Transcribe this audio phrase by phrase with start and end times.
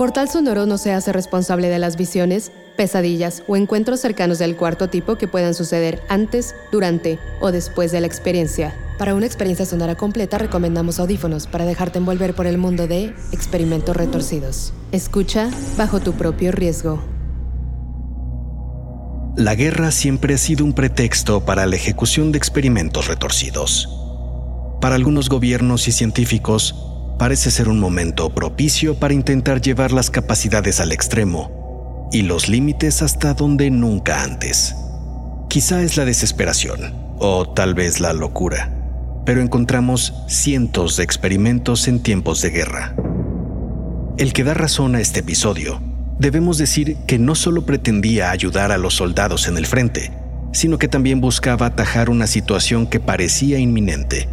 [0.00, 4.88] Portal Sonoro no se hace responsable de las visiones, pesadillas o encuentros cercanos del cuarto
[4.88, 8.74] tipo que puedan suceder antes, durante o después de la experiencia.
[8.96, 13.94] Para una experiencia sonora completa recomendamos audífonos para dejarte envolver por el mundo de experimentos
[13.94, 14.72] retorcidos.
[14.90, 17.04] Escucha bajo tu propio riesgo.
[19.36, 23.86] La guerra siempre ha sido un pretexto para la ejecución de experimentos retorcidos.
[24.80, 26.89] Para algunos gobiernos y científicos,
[27.20, 33.02] parece ser un momento propicio para intentar llevar las capacidades al extremo y los límites
[33.02, 34.74] hasta donde nunca antes.
[35.50, 38.72] Quizá es la desesperación o tal vez la locura,
[39.26, 42.96] pero encontramos cientos de experimentos en tiempos de guerra.
[44.16, 45.78] El que da razón a este episodio,
[46.18, 50.10] debemos decir que no solo pretendía ayudar a los soldados en el frente,
[50.54, 54.26] sino que también buscaba atajar una situación que parecía inminente,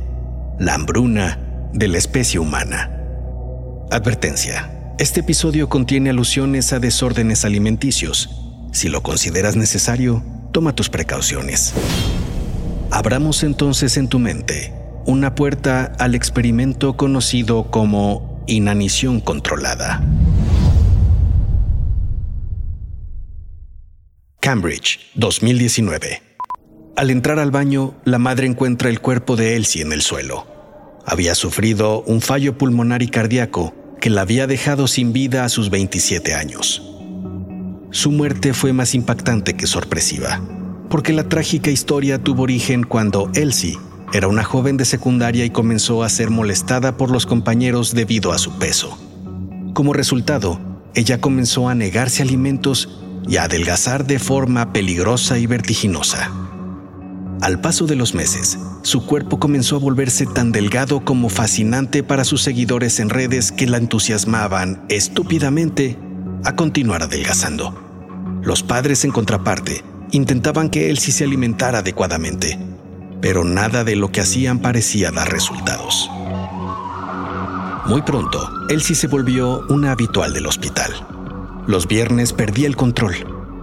[0.57, 2.91] la hambruna de la especie humana.
[3.91, 4.93] Advertencia.
[4.97, 8.29] Este episodio contiene alusiones a desórdenes alimenticios.
[8.71, 11.73] Si lo consideras necesario, toma tus precauciones.
[12.91, 14.73] Abramos entonces en tu mente
[15.05, 20.03] una puerta al experimento conocido como inanición controlada.
[24.41, 26.21] Cambridge, 2019.
[26.95, 30.56] Al entrar al baño, la madre encuentra el cuerpo de Elsie en el suelo.
[31.09, 35.69] Había sufrido un fallo pulmonar y cardíaco que la había dejado sin vida a sus
[35.69, 36.83] 27 años.
[37.91, 40.41] Su muerte fue más impactante que sorpresiva,
[40.89, 43.77] porque la trágica historia tuvo origen cuando Elsie
[44.11, 48.37] era una joven de secundaria y comenzó a ser molestada por los compañeros debido a
[48.37, 48.97] su peso.
[49.73, 50.59] Como resultado,
[50.93, 56.46] ella comenzó a negarse alimentos y a adelgazar de forma peligrosa y vertiginosa.
[57.41, 62.23] Al paso de los meses, su cuerpo comenzó a volverse tan delgado como fascinante para
[62.23, 65.99] sus seguidores en redes que la entusiasmaban estúpidamente
[66.43, 68.39] a continuar adelgazando.
[68.41, 72.57] Los padres, en contraparte, intentaban que él sí se alimentara adecuadamente,
[73.21, 76.09] pero nada de lo que hacían parecía dar resultados.
[77.85, 80.91] Muy pronto, Elsie se volvió una habitual del hospital.
[81.67, 83.15] Los viernes perdía el control.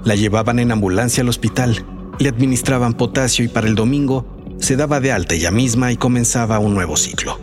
[0.04, 1.84] La llevaban en ambulancia al hospital
[2.18, 4.26] le administraban potasio y para el domingo
[4.58, 7.38] se daba de alta ella misma y comenzaba un nuevo ciclo.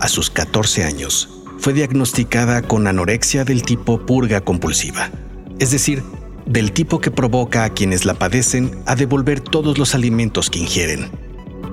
[0.00, 5.10] A sus 14 años, fue diagnosticada con anorexia del tipo purga compulsiva,
[5.58, 6.02] es decir,
[6.46, 11.10] del tipo que provoca a quienes la padecen a devolver todos los alimentos que ingieren.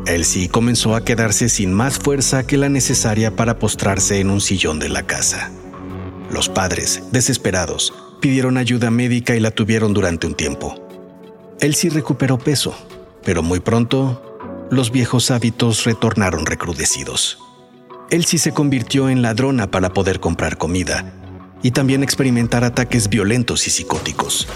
[0.07, 4.80] Elsie comenzó a quedarse sin más fuerza que la necesaria para postrarse en un sillón
[4.80, 5.51] de la casa.
[6.31, 10.91] Los padres, desesperados, pidieron ayuda médica y la tuvieron durante un tiempo.
[11.62, 12.76] Él sí recuperó peso,
[13.24, 17.38] pero muy pronto los viejos hábitos retornaron recrudecidos.
[18.10, 21.14] Él sí se convirtió en ladrona para poder comprar comida
[21.62, 24.48] y también experimentar ataques violentos y psicóticos.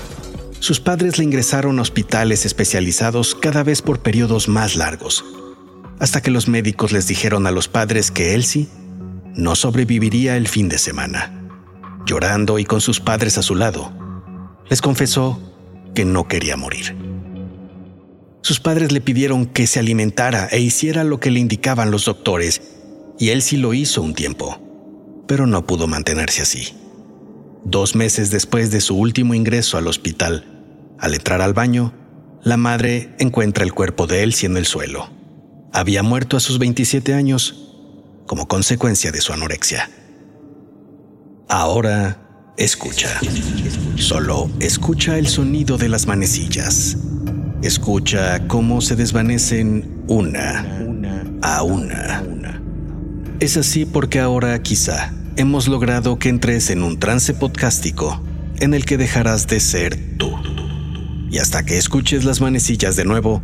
[0.59, 5.23] Sus padres le ingresaron a hospitales especializados cada vez por periodos más largos,
[5.99, 8.67] hasta que los médicos les dijeron a los padres que Elsie
[9.35, 11.47] no sobreviviría el fin de semana.
[12.07, 13.91] Llorando y con sus padres a su lado,
[14.69, 15.54] les confesó
[15.95, 16.95] que no quería morir.
[18.41, 22.61] Sus padres le pidieron que se alimentara e hiciera lo que le indicaban los doctores,
[23.17, 24.59] y él sí lo hizo un tiempo,
[25.27, 26.75] pero no pudo mantenerse así.
[27.63, 30.45] Dos meses después de su último ingreso al hospital,
[30.99, 31.93] al entrar al baño,
[32.43, 35.09] la madre encuentra el cuerpo de Elsie en el suelo.
[35.73, 37.65] Había muerto a sus 27 años
[38.27, 39.89] como consecuencia de su anorexia.
[41.49, 42.24] Ahora
[42.57, 43.19] Escucha.
[43.97, 46.97] Solo escucha el sonido de las manecillas.
[47.61, 50.65] Escucha cómo se desvanecen una
[51.41, 52.23] a una.
[53.41, 58.23] Es así porque ahora quizá hemos logrado que entres en un trance podcástico
[58.61, 60.31] en el que dejarás de ser tú.
[61.29, 63.41] Y hasta que escuches las manecillas de nuevo,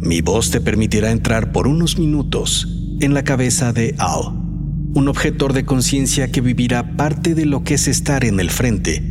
[0.00, 2.66] mi voz te permitirá entrar por unos minutos
[3.00, 4.41] en la cabeza de Al
[4.94, 9.02] un objetor de conciencia que vivirá parte de lo que es estar en el frente,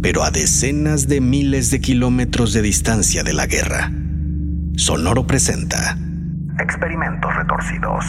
[0.00, 3.92] pero a decenas de miles de kilómetros de distancia de la guerra.
[4.76, 5.98] Sonoro presenta
[6.60, 8.04] Experimentos Retorcidos.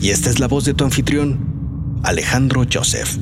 [0.00, 3.18] Y esta es la voz de tu anfitrión, Alejandro Joseph.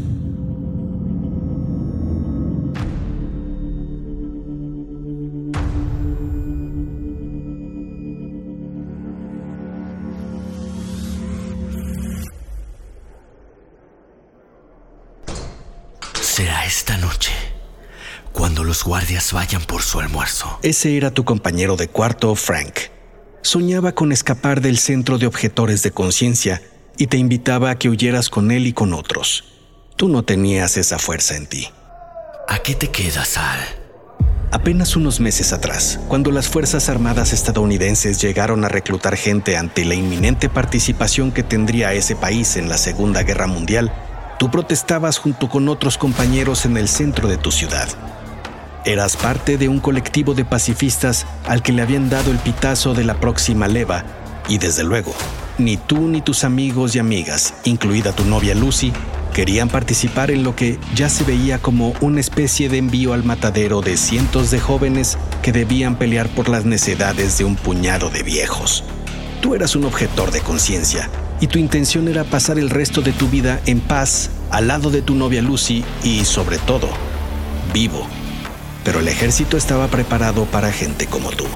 [18.59, 20.59] Cuando los guardias vayan por su almuerzo.
[20.63, 22.91] Ese era tu compañero de cuarto, Frank.
[23.41, 26.61] Soñaba con escapar del centro de objetores de conciencia
[26.97, 29.45] y te invitaba a que huyeras con él y con otros.
[29.95, 31.69] Tú no tenías esa fuerza en ti.
[32.49, 33.61] ¿A qué te quedas, Al?
[34.51, 39.95] Apenas unos meses atrás, cuando las Fuerzas Armadas estadounidenses llegaron a reclutar gente ante la
[39.95, 43.93] inminente participación que tendría ese país en la Segunda Guerra Mundial,
[44.41, 47.89] tú protestabas junto con otros compañeros en el centro de tu ciudad.
[48.89, 53.05] Eras parte de un colectivo de pacifistas al que le habían dado el pitazo de
[53.05, 54.03] la próxima leva
[54.49, 55.13] y desde luego,
[55.59, 58.95] ni tú ni tus amigos y amigas, incluida tu novia Lucy,
[59.35, 63.83] querían participar en lo que ya se veía como una especie de envío al matadero
[63.83, 68.85] de cientos de jóvenes que debían pelear por las necedades de un puñado de viejos.
[69.43, 71.11] Tú eras un objetor de conciencia
[71.43, 75.03] y tu intención era pasar el resto de tu vida en paz al lado de
[75.03, 76.89] tu novia Lucy y, sobre todo,
[77.75, 78.09] vivo
[78.85, 81.47] pero el ejército estaba preparado para gente como tú.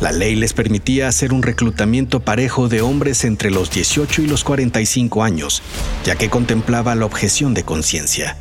[0.00, 4.44] La ley les permitía hacer un reclutamiento parejo de hombres entre los 18 y los
[4.44, 5.62] 45 años,
[6.04, 8.36] ya que contemplaba la objeción de conciencia.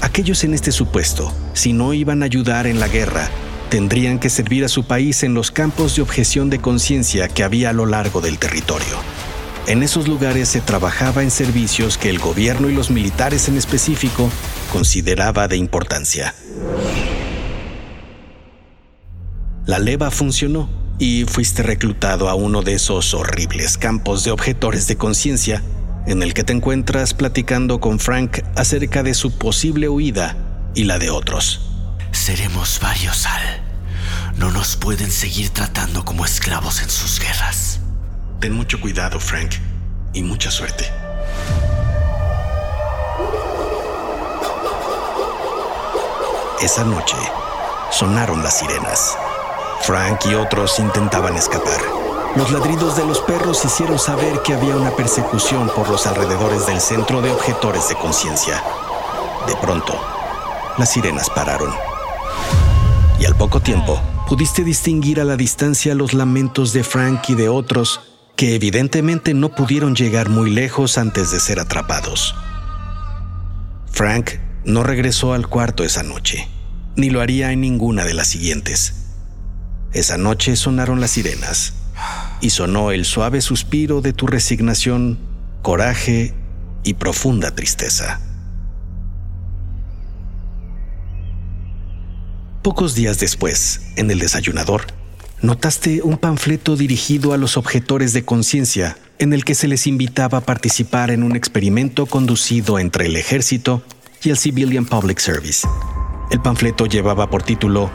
[0.00, 3.30] Aquellos en este supuesto, si no iban a ayudar en la guerra,
[3.68, 7.70] tendrían que servir a su país en los campos de objeción de conciencia que había
[7.70, 8.96] a lo largo del territorio.
[9.68, 14.30] En esos lugares se trabajaba en servicios que el gobierno y los militares en específico
[14.72, 16.34] consideraba de importancia.
[19.68, 20.66] La leva funcionó
[20.98, 25.62] y fuiste reclutado a uno de esos horribles campos de objetores de conciencia
[26.06, 30.38] en el que te encuentras platicando con Frank acerca de su posible huida
[30.74, 31.60] y la de otros.
[32.12, 33.62] Seremos varios, Al.
[34.38, 37.80] No nos pueden seguir tratando como esclavos en sus guerras.
[38.40, 39.50] Ten mucho cuidado, Frank,
[40.14, 40.86] y mucha suerte.
[46.62, 47.16] Esa noche
[47.90, 49.18] sonaron las sirenas.
[49.82, 51.80] Frank y otros intentaban escapar.
[52.36, 56.80] Los ladridos de los perros hicieron saber que había una persecución por los alrededores del
[56.80, 58.62] centro de objetores de conciencia.
[59.46, 59.98] De pronto,
[60.76, 61.72] las sirenas pararon.
[63.18, 67.48] Y al poco tiempo, pudiste distinguir a la distancia los lamentos de Frank y de
[67.48, 68.00] otros
[68.36, 72.36] que evidentemente no pudieron llegar muy lejos antes de ser atrapados.
[73.90, 74.32] Frank
[74.64, 76.48] no regresó al cuarto esa noche,
[76.94, 79.07] ni lo haría en ninguna de las siguientes.
[79.92, 81.74] Esa noche sonaron las sirenas
[82.40, 85.18] y sonó el suave suspiro de tu resignación,
[85.62, 86.34] coraje
[86.84, 88.20] y profunda tristeza.
[92.62, 94.82] Pocos días después, en el desayunador,
[95.40, 100.38] notaste un panfleto dirigido a los objetores de conciencia en el que se les invitaba
[100.38, 103.82] a participar en un experimento conducido entre el ejército
[104.22, 105.66] y el Civilian Public Service.
[106.30, 107.90] El panfleto llevaba por título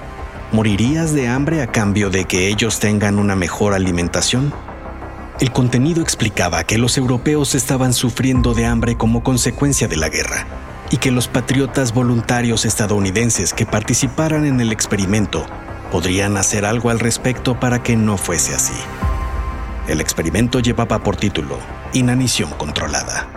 [0.54, 4.54] ¿Morirías de hambre a cambio de que ellos tengan una mejor alimentación?
[5.40, 10.46] El contenido explicaba que los europeos estaban sufriendo de hambre como consecuencia de la guerra
[10.92, 15.44] y que los patriotas voluntarios estadounidenses que participaran en el experimento
[15.92, 18.80] podrían hacer algo al respecto para que no fuese así.
[19.88, 21.58] El experimento llevaba por título
[21.94, 23.28] Inanición controlada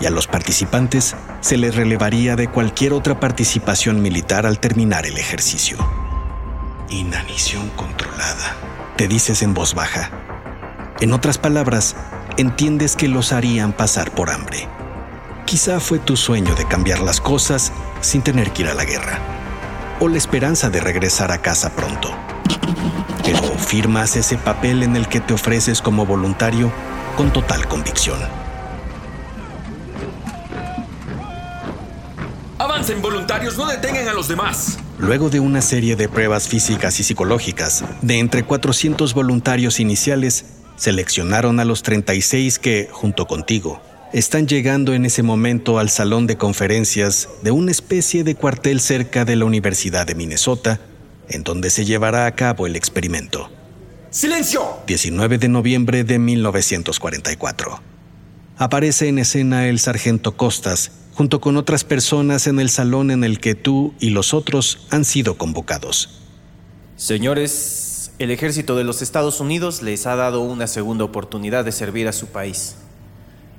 [0.00, 5.18] y a los participantes se les relevaría de cualquier otra participación militar al terminar el
[5.18, 6.03] ejercicio.
[6.90, 8.56] Inanición controlada,
[8.96, 10.10] te dices en voz baja.
[11.00, 11.96] En otras palabras,
[12.36, 14.68] entiendes que los harían pasar por hambre.
[15.46, 17.72] Quizá fue tu sueño de cambiar las cosas
[18.02, 19.18] sin tener que ir a la guerra,
[19.98, 22.14] o la esperanza de regresar a casa pronto.
[23.24, 26.70] Pero firmas ese papel en el que te ofreces como voluntario
[27.16, 28.18] con total convicción.
[32.58, 34.78] Avancen voluntarios, no detengan a los demás.
[35.04, 40.46] Luego de una serie de pruebas físicas y psicológicas, de entre 400 voluntarios iniciales,
[40.76, 43.82] seleccionaron a los 36 que, junto contigo,
[44.14, 49.26] están llegando en ese momento al salón de conferencias de una especie de cuartel cerca
[49.26, 50.80] de la Universidad de Minnesota,
[51.28, 53.50] en donde se llevará a cabo el experimento.
[54.08, 54.78] ¡Silencio!
[54.86, 57.78] 19 de noviembre de 1944.
[58.56, 63.38] Aparece en escena el sargento Costas junto con otras personas en el salón en el
[63.38, 66.20] que tú y los otros han sido convocados.
[66.96, 72.06] Señores, El ejército de los Estados Unidos les ha dado una segunda oportunidad de servir
[72.06, 72.76] a su país.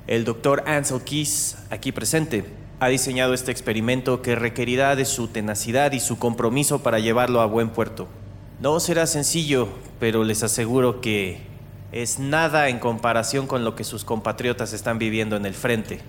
[0.08, 2.46] El doctor Ansel Keys, aquí presente,
[2.80, 7.48] ha diseñado este experimento que requerirá de su tenacidad y su compromiso para llevarlo a
[7.48, 8.08] buen puerto.
[8.62, 9.68] No será sencillo,
[10.00, 11.42] pero les aseguro que
[11.92, 16.00] es nada en comparación con lo que sus compatriotas están viviendo en el frente.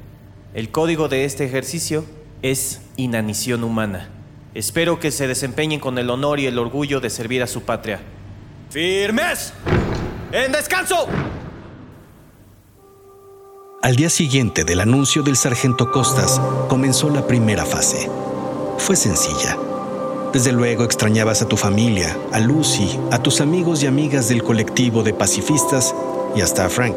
[0.57, 2.07] El código de este ejercicio
[2.41, 4.09] es inanición humana.
[4.55, 8.01] Espero que se desempeñen con el honor y el orgullo de servir a su patria.
[8.71, 9.53] ¡Firmes!
[10.33, 11.09] ¡En descanso!
[13.83, 18.09] Al día siguiente del anuncio del sargento Costas, comenzó la primera fase.
[18.79, 19.59] Fue sencilla.
[20.33, 25.03] Desde luego extrañabas a tu familia, a Lucy, a tus amigos y amigas del colectivo
[25.03, 25.95] de pacifistas
[26.35, 26.97] y hasta a Frank.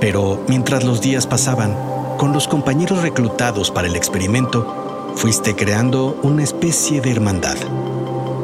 [0.00, 6.42] Pero mientras los días pasaban, con los compañeros reclutados para el experimento, fuiste creando una
[6.42, 7.56] especie de hermandad.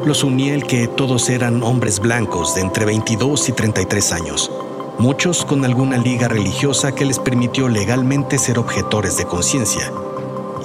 [0.05, 4.51] Los unía el que todos eran hombres blancos de entre 22 y 33 años,
[4.99, 9.91] muchos con alguna liga religiosa que les permitió legalmente ser objetores de conciencia.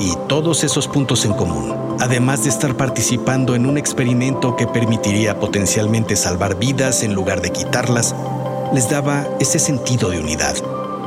[0.01, 5.41] Y todos esos puntos en común, además de estar participando en un experimento que permitiría
[5.41, 8.15] potencialmente salvar vidas en lugar de quitarlas,
[8.73, 10.55] les daba ese sentido de unidad,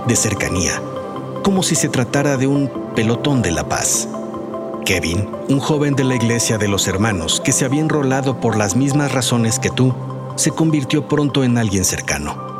[0.08, 0.82] de cercanía,
[1.42, 4.08] como si se tratara de un pelotón de la paz.
[4.86, 8.76] Kevin, un joven de la iglesia de los hermanos que se había enrolado por las
[8.76, 9.94] mismas razones que tú,
[10.36, 12.52] se convirtió pronto en alguien cercano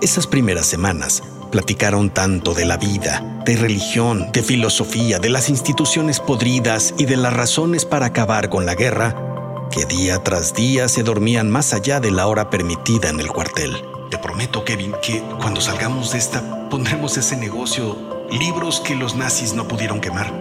[0.00, 6.20] esas primeras semanas platicaron tanto de la vida, de religión, de filosofía, de las instituciones
[6.20, 11.02] podridas y de las razones para acabar con la guerra, que día tras día se
[11.02, 13.84] dormían más allá de la hora permitida en el cuartel.
[14.10, 19.54] Te prometo, Kevin, que cuando salgamos de esta pondremos ese negocio libros que los nazis
[19.54, 20.32] no pudieron quemar.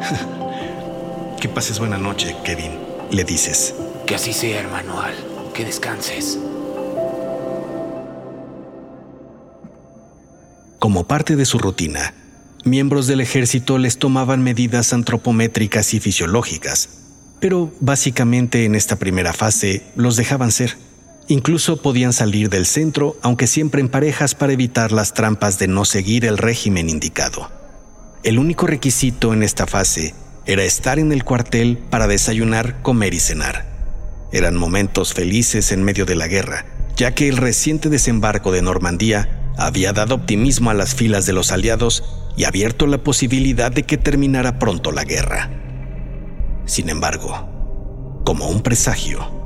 [1.40, 2.72] que pases buena noche, Kevin,
[3.10, 3.74] le dices.
[4.06, 5.14] Que así sea, hermano Al.
[5.54, 6.38] Que descanses.
[10.78, 12.14] Como parte de su rutina,
[12.64, 16.88] miembros del ejército les tomaban medidas antropométricas y fisiológicas,
[17.40, 20.76] pero básicamente en esta primera fase los dejaban ser.
[21.30, 25.84] Incluso podían salir del centro, aunque siempre en parejas para evitar las trampas de no
[25.84, 27.50] seguir el régimen indicado.
[28.22, 30.14] El único requisito en esta fase
[30.46, 33.66] era estar en el cuartel para desayunar, comer y cenar.
[34.32, 36.64] Eran momentos felices en medio de la guerra,
[36.96, 41.52] ya que el reciente desembarco de Normandía había dado optimismo a las filas de los
[41.52, 42.04] aliados
[42.38, 45.50] y abierto la posibilidad de que terminara pronto la guerra.
[46.64, 49.42] Sin embargo, como un presagio,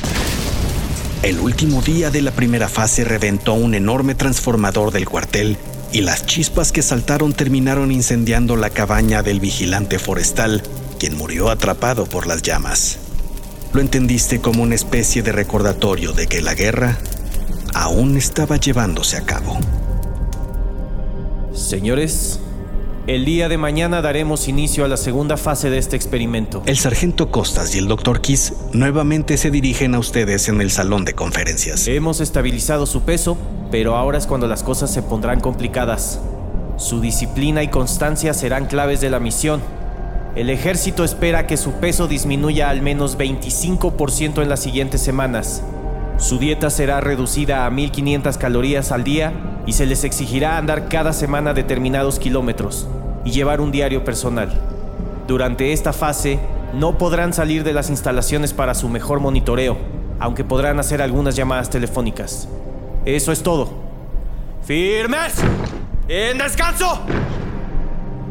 [1.23, 5.57] el último día de la primera fase reventó un enorme transformador del cuartel
[5.93, 10.63] y las chispas que saltaron terminaron incendiando la cabaña del vigilante forestal,
[10.99, 12.99] quien murió atrapado por las llamas.
[13.73, 16.99] Lo entendiste como una especie de recordatorio de que la guerra
[17.73, 19.59] aún estaba llevándose a cabo.
[21.55, 22.41] Señores,
[23.09, 26.63] el día de mañana daremos inicio a la segunda fase de este experimento.
[26.67, 31.05] El sargento Costas y el doctor Kiss nuevamente se dirigen a ustedes en el salón
[31.05, 31.89] de conferencias.
[31.89, 33.37] Hemos estabilizado su peso,
[33.73, 36.21] pero ahora es cuando las cosas se pondrán complicadas.
[36.77, 39.61] Su disciplina y constancia serán claves de la misión.
[40.37, 45.63] El ejército espera que su peso disminuya al menos 25% en las siguientes semanas.
[46.23, 49.33] Su dieta será reducida a 1500 calorías al día
[49.67, 52.87] y se les exigirá andar cada semana determinados kilómetros
[53.25, 54.53] y llevar un diario personal.
[55.27, 56.39] Durante esta fase
[56.75, 59.77] no podrán salir de las instalaciones para su mejor monitoreo,
[60.21, 62.47] aunque podrán hacer algunas llamadas telefónicas.
[63.05, 63.71] Eso es todo.
[64.63, 65.35] ¡Firmes!
[66.07, 67.01] ¡En descanso!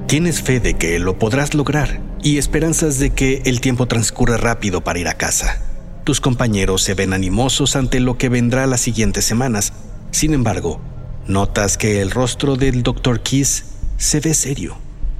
[0.08, 4.80] Tienes fe de que lo podrás lograr y esperanzas de que el tiempo transcurra rápido
[4.80, 5.62] para ir a casa.
[6.04, 9.72] Tus compañeros se ven animosos ante lo que vendrá las siguientes semanas.
[10.10, 10.82] Sin embargo,
[11.28, 13.22] notas que el rostro del Dr.
[13.22, 13.66] Kiss
[13.98, 14.78] se ve serio,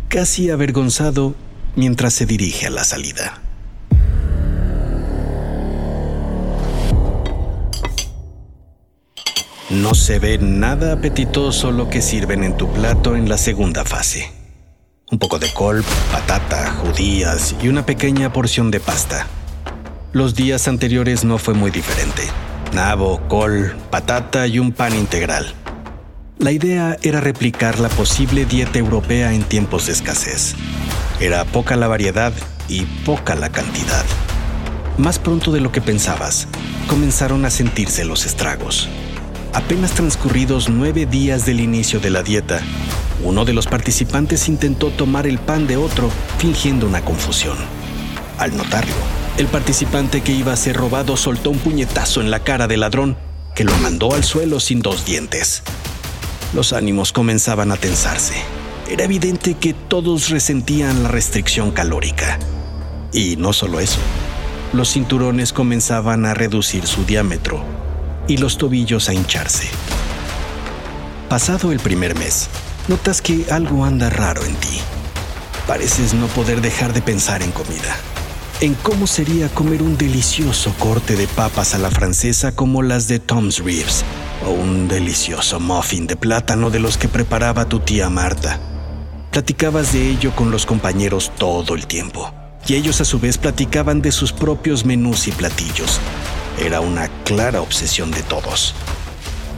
[0.08, 1.36] casi avergonzado
[1.76, 3.42] mientras se dirige a la salida.
[9.70, 14.32] No se ve nada apetitoso lo que sirven en tu plato en la segunda fase.
[15.12, 19.28] Un poco de col, patata, judías y una pequeña porción de pasta.
[20.14, 22.24] Los días anteriores no fue muy diferente.
[22.74, 25.54] Nabo, col, patata y un pan integral.
[26.38, 30.54] La idea era replicar la posible dieta europea en tiempos de escasez.
[31.22, 32.34] Era poca la variedad
[32.68, 34.04] y poca la cantidad.
[34.98, 36.46] Más pronto de lo que pensabas,
[36.90, 38.90] comenzaron a sentirse los estragos.
[39.54, 42.60] Apenas transcurridos nueve días del inicio de la dieta,
[43.24, 47.56] uno de los participantes intentó tomar el pan de otro fingiendo una confusión.
[48.40, 52.68] Al notarlo, el participante que iba a ser robado soltó un puñetazo en la cara
[52.68, 53.18] del ladrón
[53.56, 55.64] que lo mandó al suelo sin dos dientes.
[56.54, 58.36] Los ánimos comenzaban a tensarse.
[58.90, 62.40] Era evidente que todos resentían la restricción calórica.
[63.14, 64.00] Y no solo eso,
[64.74, 67.64] los cinturones comenzaban a reducir su diámetro
[68.28, 69.70] y los tobillos a hincharse.
[71.30, 72.50] Pasado el primer mes,
[72.88, 74.80] notas que algo anda raro en ti.
[75.68, 77.96] Pareces no poder dejar de pensar en comida,
[78.62, 83.18] en cómo sería comer un delicioso corte de papas a la francesa como las de
[83.18, 84.06] Tom's Ribs,
[84.46, 88.60] o un delicioso muffin de plátano de los que preparaba tu tía Marta.
[89.32, 92.32] Platicabas de ello con los compañeros todo el tiempo,
[92.68, 96.00] y ellos a su vez platicaban de sus propios menús y platillos.
[96.60, 98.76] Era una clara obsesión de todos.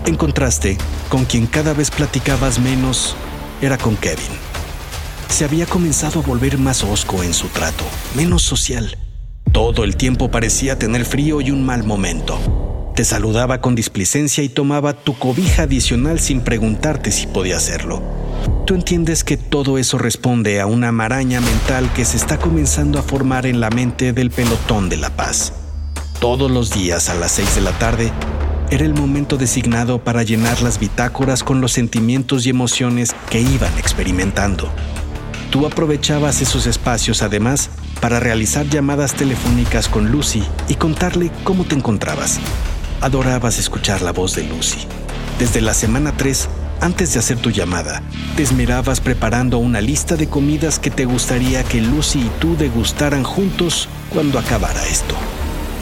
[0.05, 0.77] En contraste,
[1.09, 3.17] con quien cada vez platicabas menos
[3.61, 4.52] era con Kevin.
[5.33, 7.83] Se había comenzado a volver más osco en su trato,
[8.15, 8.99] menos social.
[9.51, 12.91] Todo el tiempo parecía tener frío y un mal momento.
[12.95, 18.03] Te saludaba con displicencia y tomaba tu cobija adicional sin preguntarte si podía hacerlo.
[18.67, 23.01] Tú entiendes que todo eso responde a una maraña mental que se está comenzando a
[23.01, 25.53] formar en la mente del pelotón de la paz.
[26.19, 28.11] Todos los días a las 6 de la tarde
[28.69, 33.75] era el momento designado para llenar las bitácoras con los sentimientos y emociones que iban
[33.79, 34.71] experimentando.
[35.53, 37.69] Tú aprovechabas esos espacios además
[38.01, 42.39] para realizar llamadas telefónicas con Lucy y contarle cómo te encontrabas.
[43.01, 44.79] Adorabas escuchar la voz de Lucy.
[45.37, 46.49] Desde la semana 3,
[46.81, 48.01] antes de hacer tu llamada,
[48.35, 53.23] te esmerabas preparando una lista de comidas que te gustaría que Lucy y tú degustaran
[53.23, 55.13] juntos cuando acabara esto.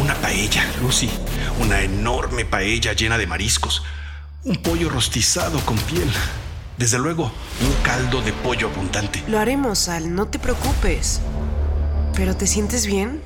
[0.02, 1.10] Una paella, Lucy.
[1.62, 3.84] Una enorme paella llena de mariscos.
[4.44, 6.12] Un pollo rostizado con piel.
[6.82, 9.24] Desde luego, un caldo de pollo abundante.
[9.28, 11.22] Lo haremos, Al, no te preocupes.
[12.16, 13.22] ¿Pero te sientes bien?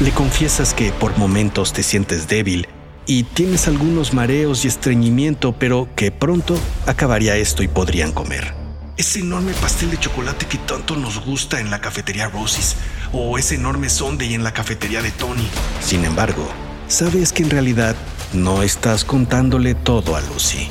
[0.00, 2.66] Le confiesas que por momentos te sientes débil
[3.06, 8.52] y tienes algunos mareos y estreñimiento, pero que pronto acabaría esto y podrían comer.
[8.96, 12.74] Ese enorme pastel de chocolate que tanto nos gusta en la cafetería Rosie's
[13.12, 15.48] o ese enorme sundae en la cafetería de Tony.
[15.80, 16.48] Sin embargo,
[16.88, 17.94] sabes que en realidad
[18.32, 20.68] no estás contándole todo a Lucy.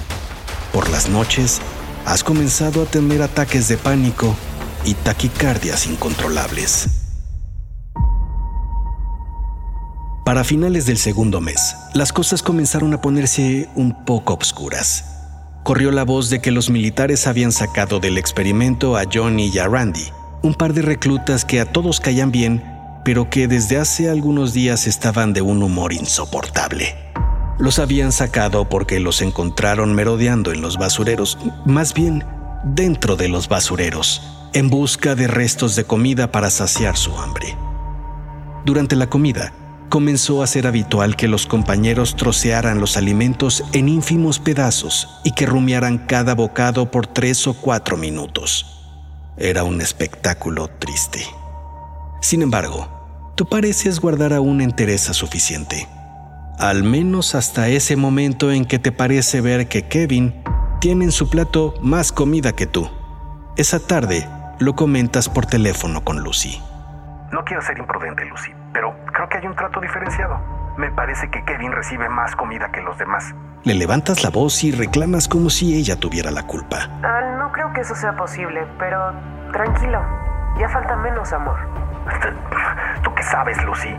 [0.73, 1.62] Por las noches,
[2.08, 4.34] has comenzado a tener ataques de pánico
[4.86, 6.88] y taquicardias incontrolables.
[10.24, 15.04] Para finales del segundo mes, las cosas comenzaron a ponerse un poco obscuras.
[15.65, 19.67] Corrió la voz de que los militares habían sacado del experimento a Johnny y a
[19.67, 20.08] Randy,
[20.43, 22.63] un par de reclutas que a todos caían bien,
[23.04, 26.96] pero que desde hace algunos días estaban de un humor insoportable.
[27.60, 32.24] Los habían sacado porque los encontraron merodeando en los basureros, más bien
[32.63, 34.22] dentro de los basureros,
[34.54, 37.58] en busca de restos de comida para saciar su hambre.
[38.63, 39.54] Durante la comida,
[39.89, 45.46] comenzó a ser habitual que los compañeros trocearan los alimentos en ínfimos pedazos y que
[45.46, 48.65] rumiaran cada bocado por tres o cuatro minutos.
[49.38, 51.26] Era un espectáculo triste.
[52.22, 55.88] Sin embargo, tú pareces guardar aún entereza suficiente.
[56.58, 60.43] Al menos hasta ese momento en que te parece ver que Kevin
[60.80, 62.89] tiene en su plato más comida que tú.
[63.58, 66.60] Esa tarde lo comentas por teléfono con Lucy.
[67.32, 70.39] No quiero ser imprudente, Lucy, pero creo que hay un trato diferenciado.
[70.78, 73.36] Me parece que Kevin recibe más comida que los demás.
[73.63, 76.89] Le levantas la voz y reclamas como si ella tuviera la culpa.
[77.04, 79.13] Ah, no creo que eso sea posible, pero
[79.54, 80.02] tranquilo.
[80.60, 81.60] Ya falta menos amor.
[83.04, 83.96] ¿Tú qué sabes, Lucy?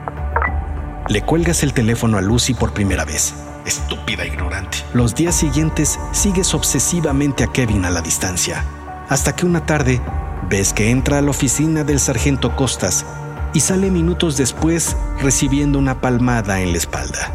[1.08, 3.32] Le cuelgas el teléfono a Lucy por primera vez.
[3.64, 4.76] Estúpida ignorante.
[4.92, 8.62] Los días siguientes sigues obsesivamente a Kevin a la distancia,
[9.08, 10.02] hasta que una tarde
[10.50, 13.06] ves que entra a la oficina del sargento Costas
[13.54, 17.32] y sale minutos después recibiendo una palmada en la espalda.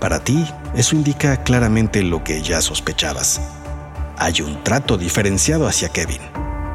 [0.00, 3.42] Para ti, eso indica claramente lo que ya sospechabas.
[4.16, 6.22] Hay un trato diferenciado hacia Kevin.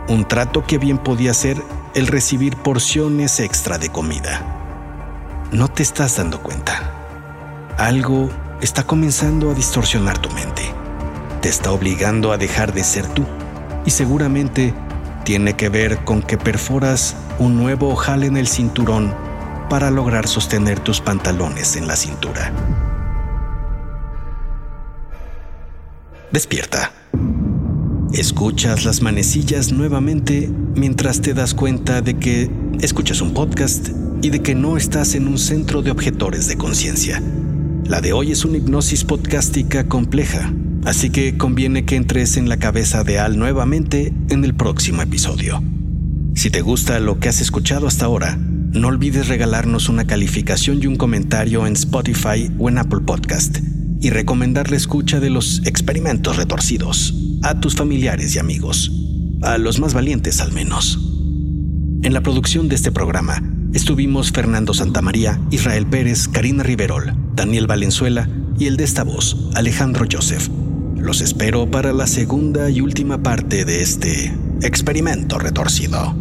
[0.07, 1.59] Un trato que bien podía ser
[1.95, 4.60] el recibir porciones extra de comida.
[5.51, 7.75] No te estás dando cuenta.
[7.77, 8.29] Algo
[8.61, 10.61] está comenzando a distorsionar tu mente.
[11.41, 13.25] Te está obligando a dejar de ser tú.
[13.85, 14.73] Y seguramente
[15.25, 19.13] tiene que ver con que perforas un nuevo ojal en el cinturón
[19.69, 22.53] para lograr sostener tus pantalones en la cintura.
[26.31, 26.93] Despierta.
[28.13, 33.89] Escuchas las manecillas nuevamente mientras te das cuenta de que escuchas un podcast
[34.21, 37.21] y de que no estás en un centro de objetores de conciencia.
[37.85, 40.53] La de hoy es una hipnosis podcástica compleja,
[40.85, 45.63] así que conviene que entres en la cabeza de Al nuevamente en el próximo episodio.
[46.35, 50.87] Si te gusta lo que has escuchado hasta ahora, no olvides regalarnos una calificación y
[50.87, 53.57] un comentario en Spotify o en Apple Podcast
[53.99, 58.91] y recomendar la escucha de los experimentos retorcidos a tus familiares y amigos,
[59.41, 60.99] a los más valientes al menos.
[62.03, 68.27] En la producción de este programa estuvimos Fernando Santamaría, Israel Pérez, Karina Riverol, Daniel Valenzuela
[68.57, 70.49] y el de esta voz, Alejandro Joseph.
[70.97, 76.20] Los espero para la segunda y última parte de este experimento retorcido.